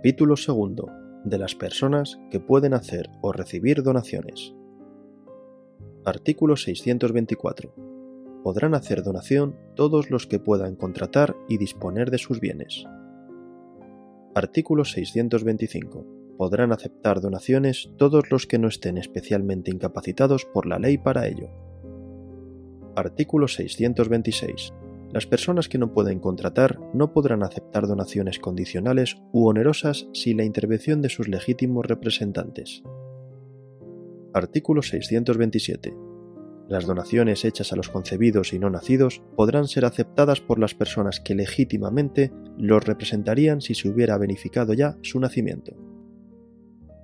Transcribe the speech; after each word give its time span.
Capítulo 0.00 0.34
segundo 0.38 0.88
de 1.24 1.36
las 1.36 1.54
personas 1.54 2.18
que 2.30 2.40
pueden 2.40 2.72
hacer 2.72 3.10
o 3.20 3.32
recibir 3.32 3.82
donaciones. 3.82 4.54
Artículo 6.06 6.56
624. 6.56 7.74
Podrán 8.42 8.74
hacer 8.74 9.02
donación 9.02 9.58
todos 9.76 10.10
los 10.10 10.26
que 10.26 10.38
puedan 10.38 10.74
contratar 10.74 11.36
y 11.50 11.58
disponer 11.58 12.10
de 12.10 12.16
sus 12.16 12.40
bienes. 12.40 12.86
Artículo 14.34 14.86
625. 14.86 16.06
Podrán 16.38 16.72
aceptar 16.72 17.20
donaciones 17.20 17.90
todos 17.98 18.30
los 18.30 18.46
que 18.46 18.58
no 18.58 18.68
estén 18.68 18.96
especialmente 18.96 19.70
incapacitados 19.70 20.46
por 20.46 20.64
la 20.64 20.78
ley 20.78 20.96
para 20.96 21.28
ello. 21.28 21.50
Artículo 22.96 23.48
626. 23.48 24.72
Las 25.12 25.26
personas 25.26 25.68
que 25.68 25.78
no 25.78 25.92
pueden 25.92 26.20
contratar 26.20 26.78
no 26.94 27.12
podrán 27.12 27.42
aceptar 27.42 27.88
donaciones 27.88 28.38
condicionales 28.38 29.16
u 29.32 29.48
onerosas 29.48 30.06
sin 30.12 30.36
la 30.36 30.44
intervención 30.44 31.02
de 31.02 31.08
sus 31.08 31.26
legítimos 31.26 31.84
representantes. 31.86 32.82
Artículo 34.32 34.82
627. 34.82 35.92
Las 36.68 36.86
donaciones 36.86 37.44
hechas 37.44 37.72
a 37.72 37.76
los 37.76 37.88
concebidos 37.88 38.52
y 38.52 38.60
no 38.60 38.70
nacidos 38.70 39.20
podrán 39.36 39.66
ser 39.66 39.84
aceptadas 39.84 40.40
por 40.40 40.60
las 40.60 40.74
personas 40.74 41.18
que 41.18 41.34
legítimamente 41.34 42.32
los 42.56 42.84
representarían 42.84 43.60
si 43.60 43.74
se 43.74 43.88
hubiera 43.88 44.16
verificado 44.16 44.74
ya 44.74 44.96
su 45.02 45.18
nacimiento. 45.18 45.72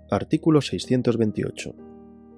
Artículo 0.09 0.61
628 0.61 1.86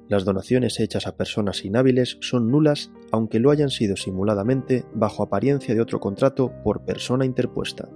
las 0.08 0.24
donaciones 0.24 0.80
hechas 0.80 1.06
a 1.06 1.16
personas 1.16 1.64
inhábiles 1.66 2.16
son 2.20 2.50
nulas 2.50 2.90
aunque 3.12 3.40
lo 3.40 3.50
hayan 3.50 3.68
sido 3.68 3.96
simuladamente 3.96 4.86
bajo 4.94 5.22
apariencia 5.22 5.74
de 5.74 5.82
otro 5.82 6.00
contrato 6.00 6.52
por 6.64 6.84
persona 6.84 7.26
interpuesta. 7.26 7.90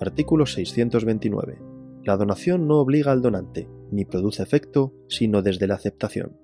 Artículo 0.00 0.46
629. 0.46 1.58
La 2.02 2.16
donación 2.16 2.66
no 2.66 2.80
obliga 2.80 3.12
al 3.12 3.22
donante, 3.22 3.68
ni 3.92 4.04
produce 4.04 4.42
efecto, 4.42 4.92
sino 5.08 5.42
desde 5.42 5.68
la 5.68 5.74
aceptación. 5.74 6.36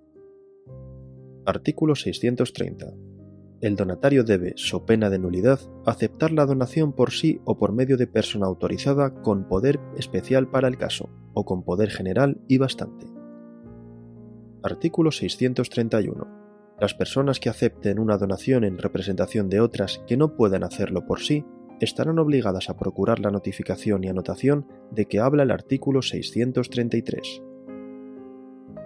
Artículo 1.44 1.97
630. 1.97 2.94
El 3.61 3.77
donatario 3.77 4.22
debe, 4.22 4.55
so 4.56 4.87
pena 4.87 5.11
de 5.11 5.19
nulidad, 5.19 5.59
aceptar 5.84 6.31
la 6.31 6.47
donación 6.47 6.92
por 6.92 7.11
sí 7.11 7.41
o 7.44 7.59
por 7.59 7.72
medio 7.72 7.97
de 7.97 8.06
persona 8.06 8.47
autorizada 8.47 9.20
con 9.22 9.48
poder 9.48 9.81
especial 9.98 10.48
para 10.48 10.69
el 10.69 10.78
caso, 10.78 11.11
o 11.34 11.44
con 11.44 11.65
poder 11.65 11.91
general 11.91 12.41
y 12.48 12.59
bastante. 12.59 13.09
Artículo 14.62 15.11
631. 15.11 16.77
Las 16.78 16.92
personas 16.92 17.41
que 17.41 17.48
acepten 17.48 17.98
una 17.98 18.19
donación 18.19 18.64
en 18.64 18.77
representación 18.77 19.48
de 19.48 19.61
otras 19.61 20.03
que 20.06 20.19
no 20.19 20.36
puedan 20.36 20.64
hacerlo 20.64 21.06
por 21.06 21.20
sí 21.20 21.47
estarán 21.80 22.19
obligadas 22.19 22.69
a 22.69 22.77
procurar 22.77 23.20
la 23.20 23.31
notificación 23.31 24.05
y 24.05 24.08
anotación 24.08 24.66
de 24.91 25.06
que 25.06 25.19
habla 25.19 25.44
el 25.44 25.50
artículo 25.50 26.03
633. 26.03 27.42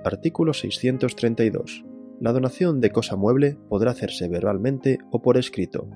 Artículo 0.05 0.55
632. 0.55 1.85
La 2.21 2.33
donación 2.33 2.81
de 2.81 2.91
cosa 2.91 3.17
mueble 3.17 3.59
podrá 3.69 3.91
hacerse 3.91 4.29
verbalmente 4.29 4.99
o 5.11 5.23
por 5.23 5.37
escrito. 5.37 5.89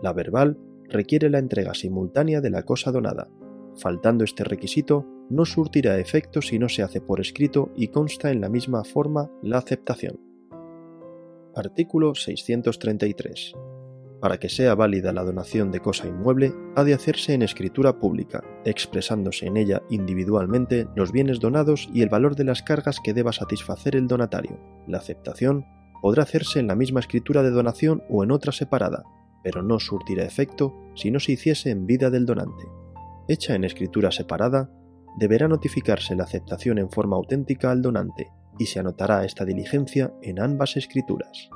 La 0.00 0.12
verbal 0.12 0.58
requiere 0.88 1.28
la 1.28 1.40
entrega 1.40 1.74
simultánea 1.74 2.40
de 2.40 2.50
la 2.50 2.62
cosa 2.62 2.92
donada. 2.92 3.28
Faltando 3.76 4.22
este 4.22 4.44
requisito, 4.44 5.08
no 5.30 5.44
surtirá 5.44 5.98
efecto 5.98 6.42
si 6.42 6.58
no 6.58 6.68
se 6.68 6.82
hace 6.82 7.00
por 7.00 7.20
escrito 7.20 7.72
y 7.76 7.88
consta 7.88 8.30
en 8.30 8.40
la 8.40 8.48
misma 8.48 8.84
forma 8.84 9.30
la 9.42 9.58
aceptación. 9.58 10.20
Artículo 11.54 12.14
633. 12.14 13.54
Para 14.20 14.38
que 14.38 14.48
sea 14.48 14.74
válida 14.74 15.12
la 15.12 15.22
donación 15.22 15.70
de 15.70 15.80
cosa 15.80 16.08
inmueble, 16.08 16.52
ha 16.76 16.82
de 16.82 16.94
hacerse 16.94 17.34
en 17.34 17.42
escritura 17.42 17.98
pública, 17.98 18.42
expresándose 18.64 19.46
en 19.46 19.56
ella 19.56 19.82
individualmente 19.90 20.88
los 20.96 21.12
bienes 21.12 21.40
donados 21.40 21.88
y 21.92 22.02
el 22.02 22.08
valor 22.08 22.34
de 22.34 22.44
las 22.44 22.62
cargas 22.62 23.00
que 23.04 23.12
deba 23.12 23.32
satisfacer 23.32 23.96
el 23.96 24.06
donatario. 24.06 24.58
La 24.86 24.98
aceptación 24.98 25.66
podrá 26.00 26.22
hacerse 26.22 26.58
en 26.58 26.66
la 26.66 26.74
misma 26.74 27.00
escritura 27.00 27.42
de 27.42 27.50
donación 27.50 28.02
o 28.08 28.24
en 28.24 28.30
otra 28.30 28.52
separada, 28.52 29.04
pero 29.42 29.62
no 29.62 29.78
surtirá 29.78 30.24
efecto 30.24 30.74
si 30.94 31.10
no 31.10 31.20
se 31.20 31.32
hiciese 31.32 31.70
en 31.70 31.86
vida 31.86 32.10
del 32.10 32.24
donante. 32.24 32.64
Hecha 33.28 33.54
en 33.54 33.64
escritura 33.64 34.10
separada, 34.10 34.70
deberá 35.16 35.48
notificarse 35.48 36.14
la 36.14 36.24
aceptación 36.24 36.78
en 36.78 36.90
forma 36.90 37.16
auténtica 37.16 37.70
al 37.70 37.82
donante 37.82 38.30
y 38.58 38.66
se 38.66 38.80
anotará 38.80 39.24
esta 39.24 39.44
diligencia 39.44 40.12
en 40.22 40.40
ambas 40.40 40.76
escrituras. 40.76 41.50